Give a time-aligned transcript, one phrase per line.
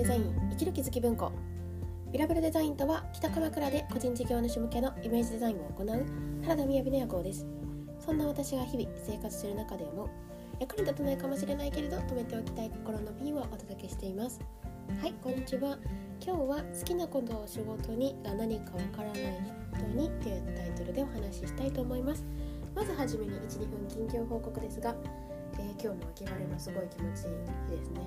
[0.00, 1.30] デザイン生きる気づき文庫。
[2.10, 5.86] ビラブルデザインとは北鎌倉で個人事業主向けのイメージデザインを行う
[6.42, 7.46] 原田雅の夜行です。
[7.98, 10.08] そんな私が日々生活する中で思う
[10.58, 14.40] 役に立たないかもしれないけれど止めておきたい心のピンをお届けしています。
[15.02, 15.76] はいこんにちは。
[16.24, 19.22] 今日は好きなことを仕事にが何かわからない
[19.74, 22.24] 人にというタイトルでお話ししたいと思います。
[22.74, 25.29] まずはじめに12分近況報告ですがえー、
[25.82, 28.00] 今日も秋晴れのすごい気持ちいいですね。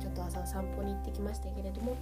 [0.00, 1.96] ちょっと朝散歩に行ってきましたけれども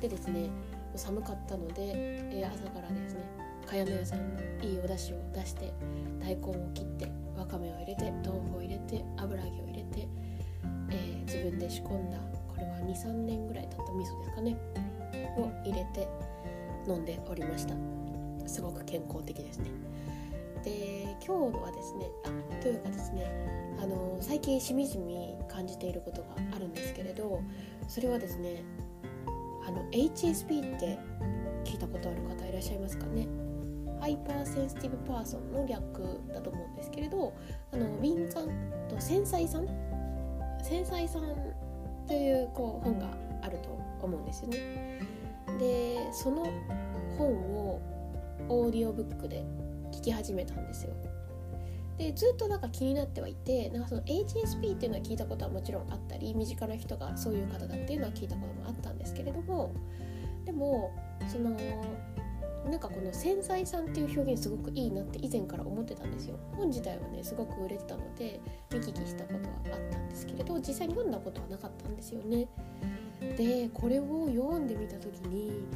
[0.00, 0.48] でですね
[0.94, 3.20] 寒かったので、え、朝からですね
[3.66, 5.72] 茅野屋さんのいいお出汁を出して
[6.20, 10.08] 大根を切ってわかめを入れて豆腐を入れて油揚げを入れて、
[10.90, 14.56] えー、自分で仕込んだこれは23年ぐらい経った味噌ですかね
[15.36, 16.06] を入れて
[16.86, 17.74] 飲んでおりました。
[18.46, 19.70] すごく健康的ですね。
[20.64, 23.30] で今日はですねあというかですね
[23.82, 23.86] あ
[24.20, 27.42] 最近しみじみ感じていることがあるんですけれど
[27.88, 28.62] それはですね
[29.66, 30.98] あの HSP って
[31.64, 33.26] 聞いたことある方いらっしゃいますかね？
[34.00, 37.34] hyper sensitive person の略だと思うんですけれど
[37.72, 38.48] あの敏感
[38.88, 39.66] と繊細さん？
[40.62, 41.22] 繊細さん
[42.06, 43.08] というこう本が
[43.42, 45.00] あると思うんですよね。
[45.58, 46.46] でその
[47.18, 47.80] 本を
[48.48, 49.44] オーディオブックで
[49.92, 50.94] 聞き始めたんですよ。
[52.00, 59.74] でずっとなんか気になってはいてなんかその HSP っていうのは聞いたことはもちろんあったり身近な人がそういう方だっていうのは聞いたこともあったんですけれども
[60.46, 61.50] でもその
[62.70, 66.38] なんかこの繊細さんっていう表現すごくいいなって以前から思ってたんですよ。
[66.56, 68.40] 本自体はねすごく売れてたので
[68.72, 72.48] 見聞きしたことはあったんですけれど実際に読んだことはなかったんですよね。
[73.36, 75.66] でこれを読んでみた時に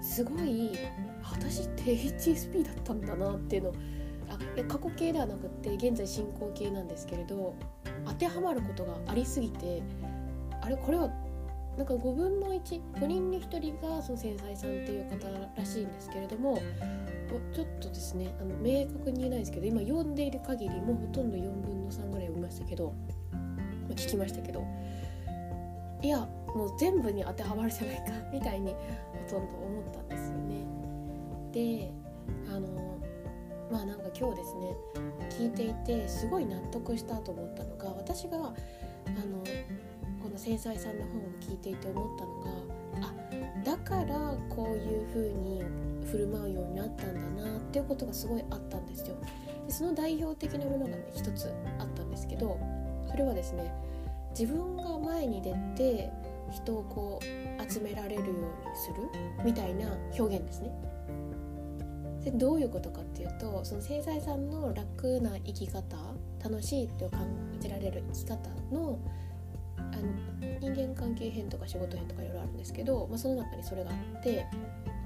[0.00, 0.70] すごい
[1.24, 3.95] 私って HSP だったんだなっていうのあいや
[4.64, 7.54] 過去形ではなくって現在進行形なんですけれど
[8.04, 9.82] 当てはまることがありすぎて
[10.60, 11.10] あれこれは
[11.76, 16.58] なんか5分の15人に1人がその繊細さんっていう方らしいんですけれども
[17.52, 22.94] ちょっとですねあの明確に言えないですけど今読んでいる限りもうほとんど4分の3ぐらい読みましたけど、
[23.90, 24.64] 聞きましたけど
[26.02, 26.20] いや
[26.54, 28.02] もう全部に当てはまるじゃないか
[28.32, 28.78] みたいにほ
[29.30, 30.64] とんど思ったんですよね。
[31.52, 31.92] で
[32.48, 32.95] あの
[33.70, 34.76] まあなんか今日ですね
[35.30, 38.54] 聞いていてすごい納得したと思ったのが私があの
[40.22, 45.62] この繊細さんの本を聞いていて思ったのがあだからこういう風に
[46.10, 49.16] 振る舞うようになったんだなっていうことがすごいあったんですよ。
[49.66, 52.58] でその代表的なものがね一つあったんですけど
[53.10, 53.72] それはですね
[54.38, 56.10] 自分が前に出て
[56.52, 60.70] 人をこう集められるようにするみたいな表現ですね。
[62.26, 65.96] でどういうことかっていうとその繊細さんの楽な生き方
[66.42, 67.20] 楽しいって感
[67.60, 68.98] じられる生き方の
[69.76, 74.44] あの人間関係編とか仕事編とかいろいろあるんですけど、まあ、その中にそれがあって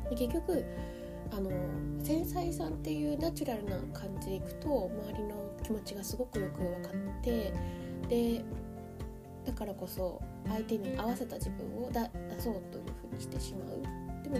[0.09, 0.65] で結局
[1.31, 1.51] あの
[2.03, 7.53] 繊細さんっていうナチュラルな感じでいくと周りの気持ちがすごくよく分かって
[8.09, 8.43] で
[9.45, 12.01] だからこそ相手に合わせた自分を出
[12.41, 14.00] そうというふうにしてしまう。
[14.31, 14.39] も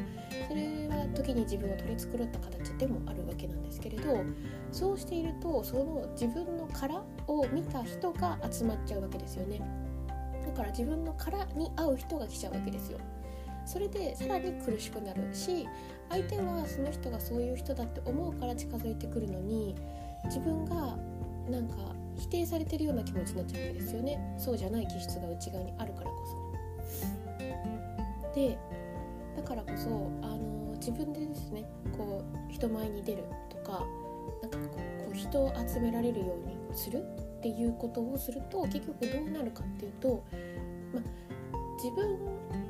[0.49, 4.25] それは時に自分を取り繕った形でもあるわけなんですけれど
[4.73, 9.61] そうしているとその自分の殻を見た人が集まっちゃうわけですよね。
[10.47, 12.99] だから自分の殻に合う人が来ちゃうわけですよ。
[13.67, 15.69] それでさらに苦しくなるし
[16.09, 19.77] 相手はその人がそういう人だって思うから近づいてくるのに
[20.25, 20.97] 自分が
[21.49, 21.77] なんか
[22.17, 24.35] 否定されてるような気持ちになっちゃうわけですよね。
[24.39, 26.51] そうじゃない気質が内側にあるからこそ。
[28.35, 28.59] で
[29.41, 29.89] だからこそ
[30.23, 31.65] あの自分でですね
[31.97, 33.87] こう人前に出るとか
[34.43, 37.03] なんかこう人を集められるようにする
[37.39, 40.23] っていうことをすると結局どうなるかっていうと、
[40.93, 41.01] ま
[41.83, 42.19] 自分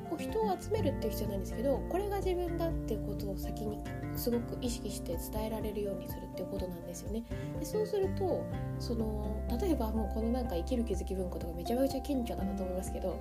[0.08, 3.80] こう人を集めるっていう必要ないんですけどこれが自分だっていうことを先に
[4.14, 7.24] すごく意識して伝えられるようにするっていうことなんですよね。
[7.58, 8.44] でそうすると
[8.78, 13.20] その例えばもうこのなんか生きる気づき文庫とかめちゃめちゃ顕著だなと思いますけど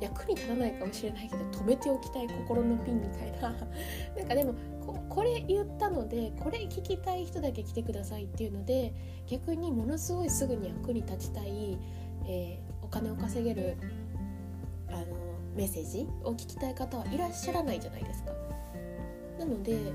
[0.00, 3.50] 役に立たないかもしれないけど止めておきたい心のピンみたいな
[4.16, 4.54] なんかでも
[5.08, 8.94] これ言ったのでこれ聞きたい人だけ来てくださいっていうので
[9.26, 11.78] 逆にものすごいすぐに役に立ちたい、
[12.26, 13.76] えー、お金を稼げる
[14.88, 15.06] あの
[15.54, 18.32] メッセージを聞きたい方はいらっしゃらないじゃないですか。
[19.38, 19.92] なので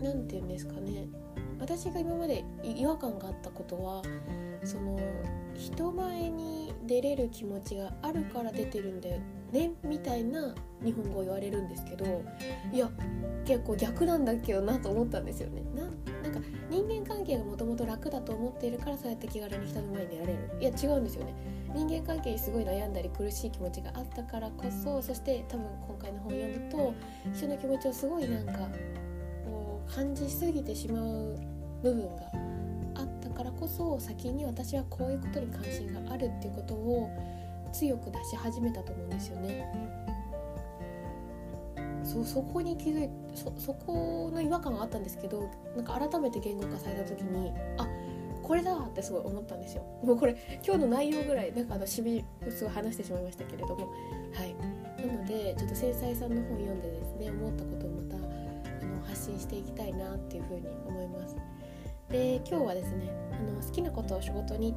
[0.00, 1.08] 何て言うんですかね
[1.58, 4.02] 私が今まで違和感があったことは
[4.66, 4.98] その
[5.54, 9.20] 人前に出れる気持ちがあるから出てるんだよ
[9.52, 10.54] ねみたいな
[10.84, 12.22] 日本語を言われるんですけど
[12.72, 12.90] いや
[13.44, 15.62] 結構逆なんだけどなと思ったんですよね。
[15.74, 15.84] な
[16.22, 20.38] なんか人間関係がもともと楽だと思っているからそうやって気軽に人の前に出られる。
[20.60, 21.34] いや違うんですよね。
[21.74, 26.94] 人間関係にすごい悩んだり苦しい気持ちがあったからこそそして多分今回の本を読むと
[27.34, 28.68] 人の気持ちをすごいなんか
[29.44, 31.36] こう感じすぎてしまう
[31.82, 32.22] 部分が
[33.36, 37.10] からこそ先に私はこういうことに関心があるっていうことを
[37.72, 39.66] 強く出し始めたと思うんですよね。
[42.02, 47.88] そうそこに気づいそそこの違和感があったんですけどなんか改めて言語化された時にあ
[48.42, 49.82] これだってすごい思ったんですよ。
[50.04, 53.88] もうこれ今日の内容ぐらいなんかあのしみすごい話してしまいましたけれども。
[54.32, 54.54] はい。
[55.04, 61.36] なのでちょっと繊細さんの本読んでですね思ったことをまたあの発信していきたいなっていうふうに思います。
[62.10, 64.74] で今日はですねあの好きなことを仕事に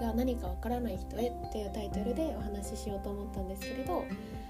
[0.00, 4.04] が何かわからない人へっていうタイトルでお話ししようと思ったんですけれど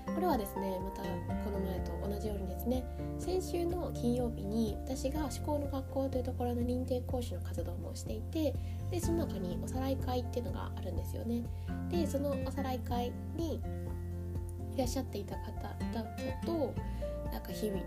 [0.06, 1.02] これはですねまた
[1.44, 2.84] この前と同じようにですね
[3.18, 8.54] 先週の金曜日に私が思考の学校というところの認定講師の活動もしていて
[8.90, 11.44] でその中におさらい会っていうのがあるんですよね。
[11.90, 13.60] でそのおさらい会に
[14.74, 16.04] いらっしゃっていた方だ
[16.44, 16.74] と
[17.32, 17.86] なんか日々の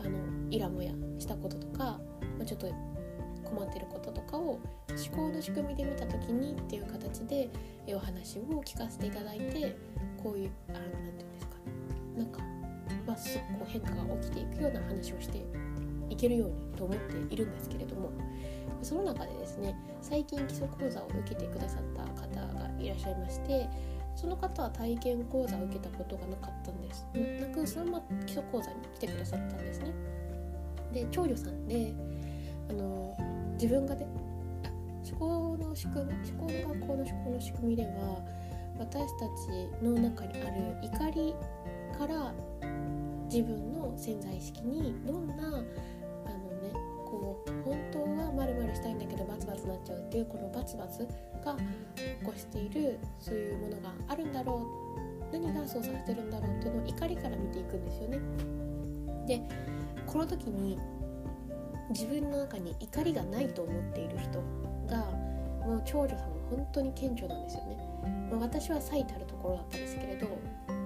[0.00, 0.18] あの
[0.50, 1.98] イラモヤしたこととか、
[2.38, 2.68] ま、ちょっと
[3.48, 4.60] 困ってることとかを思
[5.14, 7.48] 考の仕組みで見た時にっていう形で
[7.94, 9.76] お話を聞かせていただいて
[10.22, 11.72] こういうあのなんていうんですかね。
[12.18, 12.40] なんか、
[13.06, 15.44] まあ、こう変化が起きていくような話をして
[16.10, 18.10] いけるようにと思っているんですけれども
[18.82, 23.68] その中でですね最近基礎講座を受けてくださった方がいらっしゃいまして
[24.14, 27.06] その方は体験講座を受けたことがなかったんです。
[27.40, 29.92] なくそのまま基礎講座に来てくださったんですね。
[30.92, 31.92] で長女さんで
[32.68, 33.16] あの
[33.60, 34.06] 自分がね
[35.10, 38.24] 思考の仕組み思考の学校の思考の仕組みでは
[38.78, 41.34] 私たちの中にある怒り
[41.98, 42.32] から
[43.28, 45.64] 自分の潜在意識にどんなあのね
[47.04, 51.06] こう本当はまるまるしたいんだけどバツバツになっちゃうっていうこのバツバツ
[51.44, 51.56] が
[51.96, 54.64] 起こしているそういうものがあるんだろ
[55.32, 58.18] う何がそうさせてるんだろうっていうのを怒りから見ていくんですよね。
[59.26, 59.42] で
[60.06, 60.78] この時に
[61.90, 64.42] 自分の中に怒りがないと思っている人
[64.88, 65.04] が
[65.66, 67.76] もう長女さんは本当に顕著なんですよね、
[68.30, 70.26] まあ、私は最たるところだったんですけれど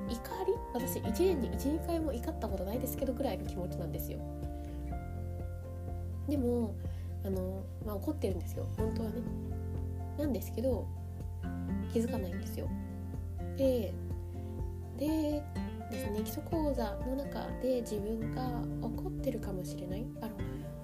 [0.09, 4.19] 怒り私1年に12回も怒ったことないですけどぐらいの気持ちなんですよ。
[6.29, 6.75] でも
[7.25, 8.67] あの、まあ、怒ってるんですよ。
[8.77, 9.15] 本当はね。
[10.19, 10.87] なんですけど
[11.93, 12.69] 気づかないんですよ。
[13.57, 13.93] で
[14.99, 15.43] で
[15.91, 18.43] ですね基礎講座の中で自分が
[18.83, 20.33] 怒ってるかもしれないあの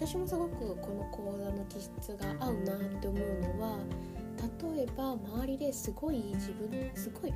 [0.00, 3.78] 私もすごくこの講座の気質が合うなって思うのは
[4.76, 7.32] 例えば周りですごい自分すごい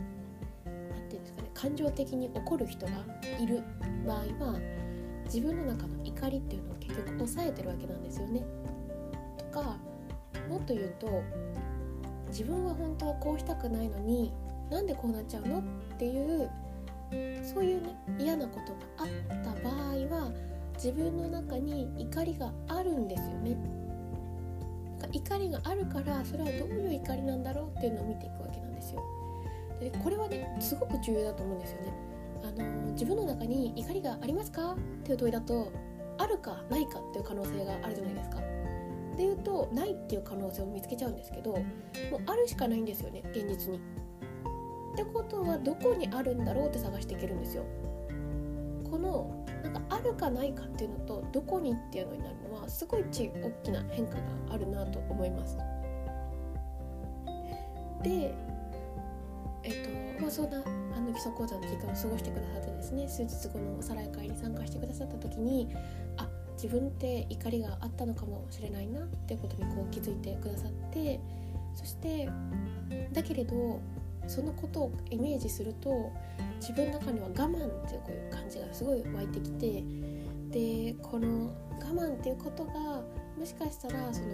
[0.64, 2.93] 何て言うんですかね感情的に怒る人が
[3.41, 3.64] いる
[4.06, 4.61] 場合は
[5.25, 8.44] 自分の中の怒りっていうのを結局抑えてるわけなんですよね。
[9.38, 9.76] とか
[10.49, 11.23] もっと言うと
[12.29, 14.32] 自分は本当はこうしたくないのに
[14.70, 15.58] なんでこうなっちゃうの？
[15.58, 15.62] っ
[15.99, 16.49] ていう
[17.43, 19.75] そういうね嫌なことがあった場合
[20.25, 20.32] は
[20.75, 23.57] 自分の中に怒りがあるんですよね。
[25.13, 29.03] 怒りがあるからそれはどういう怒りなんだろうっていうのを見ていくわけなんですよ。
[29.81, 31.93] でこれはねすごく重要だと思うんですよね。
[32.45, 34.73] あの自分の中に怒りがありますか？
[34.73, 35.73] っていう問いだと
[36.19, 38.41] あるかないかっていう可能性があるじゃないですか。
[39.17, 41.65] でいうとないっていう可能性を見つけちゃうんですけどもう
[42.27, 43.79] あるしかないんですよね現実に。
[44.95, 47.65] ってことはどこにあるんだろうって探していけるんですよ。
[48.91, 49.42] この
[49.88, 55.56] あるかないかっていうのとどこにっていうのになるのはすごい大きな変化があるなと思います。
[58.02, 58.34] で
[59.64, 60.62] えっ、とまあそんな
[60.96, 65.69] あの基礎講座の時間を過ごしてくださってですね数日後のおさらい会に参加してくださった時に
[66.17, 71.20] あ自分って怒りがあったのかもしれないなってことにこう気づいてくださって
[71.74, 72.29] そして
[73.12, 73.81] だけれど
[74.32, 76.10] そのことをイメージすると
[76.58, 79.84] 自分の中には我慢っていうこういう感じがすごい湧いてきて
[80.51, 82.72] でこの我慢っていうことが
[83.39, 84.29] もしかしたらその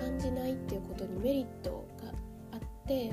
[0.00, 2.12] 感じないっていうことにメリットが
[2.52, 3.12] あって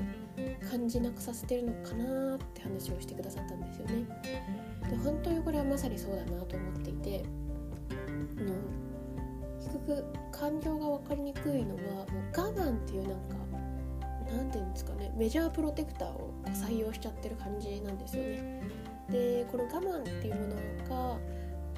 [0.70, 4.06] 感じなくさせてるのかなって話をしてくださったんですよね。
[4.88, 7.24] で本当にこれはまさにそうだなと思っていて
[8.36, 8.54] の
[9.58, 12.06] 結局感情が分かりにくいのはもう
[12.36, 13.39] 我慢っていうなんか
[14.30, 18.62] 何て言うんですかねメジャープロテクターを採用しちゃってる感じなんですよね。
[19.10, 21.18] でこの我慢っていうものが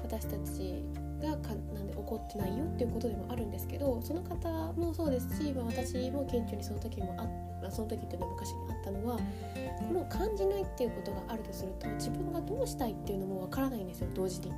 [0.03, 0.83] 私たち
[1.21, 14.51] がかなんで怒ってないよっていうことでもあるんですけどその方もそうですし、まあ、私も顕著にその時もあその時っていうのは昔にあったのはこの感じないっていうことがあるとすると自分がどうしたいっていうのもわからないんですよ同時に。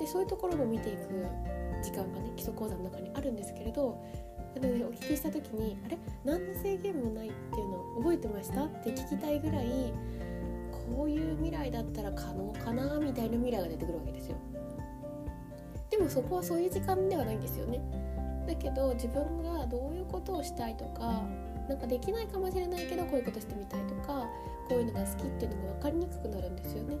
[0.00, 1.26] でそういうところも見ていく
[1.82, 4.02] 時間がね基礎講座の中にあるんですけれど
[4.60, 5.98] でお聞きした時に「あれ？
[6.24, 9.92] 何の制限もないっていうの覚えてました?」って聞きたいぐらい
[10.96, 14.36] こういう未来だったら可能かなみたいな未来が出てくるわけですよ。
[15.90, 17.80] でもそこはそういう時間ではないんですよね。
[18.46, 21.24] だけど自分がどういうことをしたいとか
[21.68, 24.28] なんかできないかもしれないけどこういうことしてみたいとか
[24.68, 26.96] こういうのが好きっていうのが分かりにくくなるんですよね。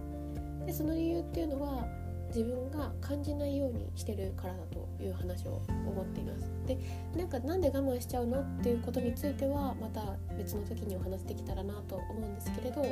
[0.66, 1.86] でその理由っていうのは
[2.28, 6.50] 自分が感じないようにしてるからだという話を思っています。
[6.66, 6.78] で
[7.16, 12.82] なんかなんで我慢しちゃうのっていうことについてはまた別の時にお話できたらなと思うんですけれど、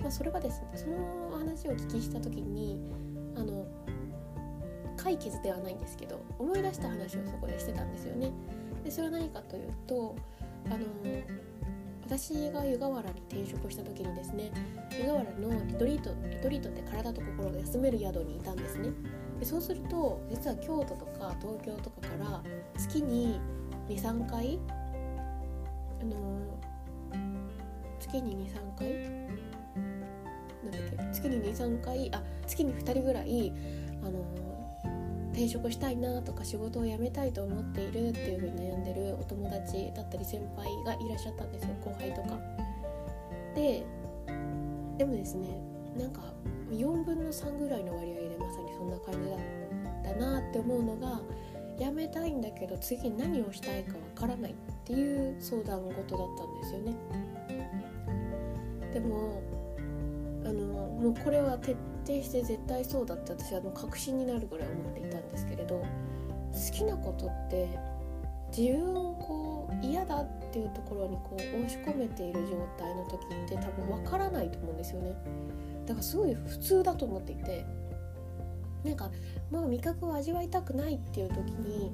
[0.00, 2.78] まあ、それはですねその話をお聞きした時に
[3.36, 3.66] あの
[4.96, 8.30] 解決ではないんですけど思い出した話をそこでしてたんですよね。
[8.84, 10.14] でそれは何かというと
[10.66, 10.78] あの
[12.06, 14.52] 私が湯河原に転職した時にですね
[14.98, 18.90] 湯河原のリトリートリトリートって体と心を休める宿にいたんですね
[19.38, 22.42] でそうすると実は京都とか東京とかから
[22.76, 23.40] 月に
[23.88, 24.58] 23回
[26.00, 26.58] あの
[27.98, 28.92] 月に23回
[30.62, 33.52] なんだっけ月に23回あ月に2人ぐらい
[34.02, 34.24] あの
[35.32, 42.38] 転職したいなとか仕事を辞めたいと思っているっていう風に悩んでるお友達だったり先輩がいらっしゃったんですよ後輩とか。
[43.54, 43.84] で
[44.96, 46.22] でもですねなんか
[46.70, 51.20] 4分の3ぐらいの割合でまさにそんな感じだったなって思うのが
[51.78, 56.96] 辞めたいんだけど次何をしたいかわからないっていう相談事だったんですよね。
[58.92, 59.42] でも
[60.44, 65.84] あのもうこれは徹底して絶対そうだって私はもう確信になるぐらい思っていたんですけれど好
[66.72, 67.68] きなことって
[68.56, 69.43] 自分をこう
[69.90, 75.14] 嫌だっていうところにこう押し込めている状態の時って多分わからないと思うんですよね。
[75.86, 77.64] だからすごい普通だと思っていて。
[78.84, 79.10] なんか
[79.50, 81.90] もう味覚を味わいたくないっていう時に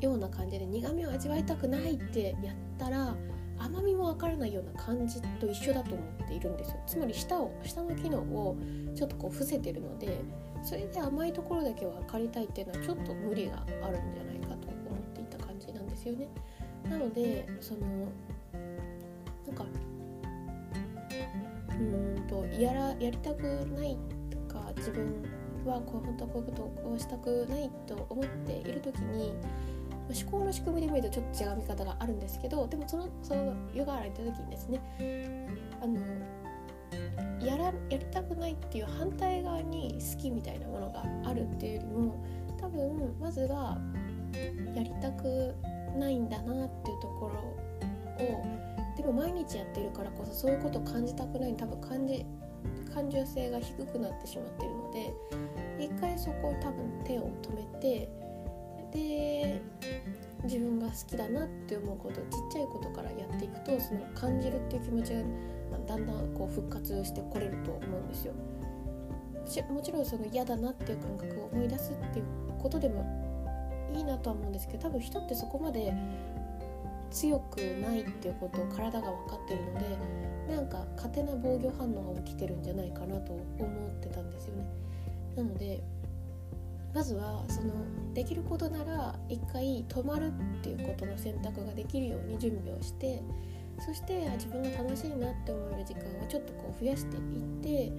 [0.00, 3.14] ような感じで苦味を味わいたくないってやったら
[3.58, 6.80] 甘みもわからないような感じと一緒だと思っているんですよ。
[6.86, 8.56] つまり舌を舌の機能を
[8.94, 10.22] ちょっとこう伏せてるので
[10.62, 16.28] それで甘いところだけ分かりたいっていうのはちょっと無理があるんじゃないかと思っていた感じなんですよね。
[16.90, 17.80] なのでその
[19.46, 19.64] なんか
[21.78, 23.96] うんとやらやりたくない
[24.28, 25.22] とか自分
[25.64, 29.32] はこう本当はこういうことをしたくないと思っている時に
[30.22, 34.80] 思考の仕組みで見るとちょっと違う見方があるんですけどでもそのそのヨガラ行った時にですね
[35.80, 36.00] あの
[37.46, 42.24] やらやりたくないっていう反対側に好きみたいなものがあるっていうよりも
[42.60, 43.78] 多分まずは
[44.74, 45.54] やりたく
[45.98, 48.60] ないんだなっていうところを
[48.96, 52.26] でも毎日やってるからこそそういうことを感じたくない多分感じ
[52.94, 55.14] 感受性が低くなってしまってるので
[55.78, 58.08] 一回そこを多分手を止めて
[58.92, 59.62] で
[60.44, 65.22] 自分が好きだなって思うことをちっちゃいことからやっていくとその感じるっていう気持ちが
[65.86, 68.34] だんだんこう復活してこれると思うんですよ。
[69.68, 72.24] もちろんその嫌だなっていう感覚を思い出すっていう
[72.58, 73.04] ことでも
[73.94, 75.94] いいなとは思うんですけど多分人ってそこまで
[77.10, 84.66] 強くないっていうことを体が分かってるのでなんか勝手な防御反応が起きてるんじゃないかなと思ってたんですよね。
[85.36, 85.80] なので
[86.92, 87.72] まずはその
[88.14, 93.22] できることなら一回止まるっていうことの選択ができるように準備をして
[93.78, 97.22] そして自分が楽しいなって思える時間をちょっとこう増やしていっ
[97.62, 97.92] て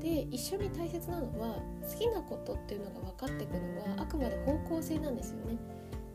[0.00, 5.58] で一緒に大切なのは好きなことっていうのが分かっていくのはあくまで方向性なんですよね。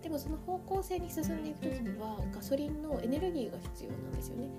[0.01, 4.49] でもその方向性に進んでいく時にはガソリンのエネルギーが必要なんですよね。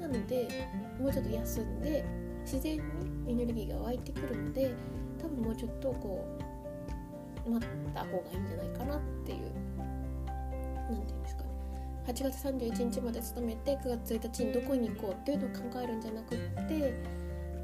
[0.00, 0.48] なので
[1.00, 2.04] もうちょっと休んで
[2.42, 2.78] 自然
[3.24, 4.74] にエネルギーが湧いてくるので
[5.20, 6.24] 多分もうちょっとこ
[7.46, 9.38] う待った方がいいんじゃないかなっていう
[10.90, 11.50] 何て言うんですかね。
[12.06, 16.38] 8月31日まで勤めて9月1日にどこに行こうっていうのを考えるんじゃなくっ
[16.68, 16.94] て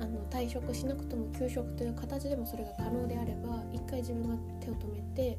[0.02, 5.38] あの退職しなくとも休職という形でもそれが可能であれば一回自分が手を止めて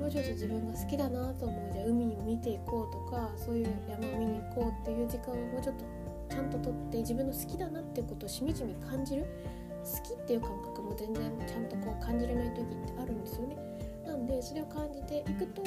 [0.00, 5.84] もうちょっと自分が好きだなと思うじゃあ海を見ていこうとかそういう山を見に行こうっていう時間をもうちょっと
[6.28, 9.26] ちゃんととって自分の好きだなっていうことをしみじみ感じる
[9.84, 13.56] 好きっていう感覚も全然ちゃんとこう感じれない時ってあるんですよね。
[14.04, 15.62] なんでそれを感じていくと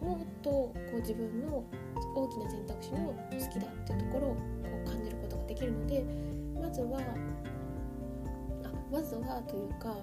[0.00, 1.64] もっとこう自分の
[2.14, 4.38] 大きな選択肢の好きだっていうところをこ
[4.86, 6.04] う感じることができるので
[6.60, 7.00] まずは
[8.90, 9.94] まずはというか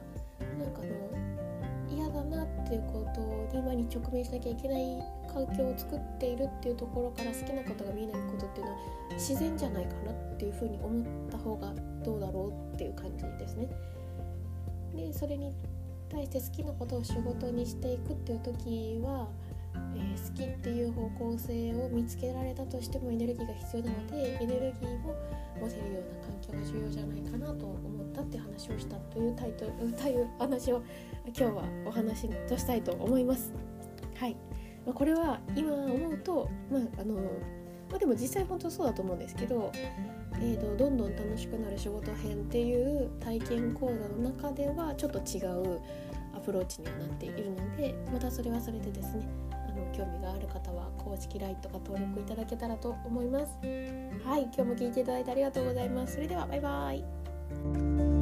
[0.57, 1.37] なんかの
[1.89, 5.03] 嫌だなっていうことに今に直面しなきゃいけない
[5.33, 8.77] 環境を作っているっていうところから好きなことが見えないことっていうのは
[9.13, 13.69] 自然じゃないかなっていうふうに思った方がどうだろうっていう感じですね。
[14.95, 15.53] でそれに
[16.09, 19.27] 対して好きなことを仕事にしていくっていう時は
[19.95, 25.15] えー、好きっていう方向性を見つけられたとしてもエネルギーが必要なのでエネルギーを
[25.59, 30.81] 持てるような環境が重要じゃないかなと思ったって話をしたというタイトルという話を
[31.25, 33.53] 今日はお話としたいと思います。
[34.15, 34.35] はい、
[34.85, 37.15] まあ、これは今思うと、まああの
[37.89, 39.71] まあ、でも実際本当そうだと思うんですけど、
[40.39, 45.79] えーと、どんどん楽しくなる仕事編っていう体験講座の中ではちょっと違う
[46.35, 53.45] アプローチにはなっているのでまたそれはそれでですねあの興味がある方は公式 LINE とか登録いただけたらと思います。
[54.25, 54.43] はい。
[54.43, 56.15] 今日も聞いていただいてありがとうございます。
[56.15, 57.16] それではバイバイ。
[57.49, 58.16] Bye.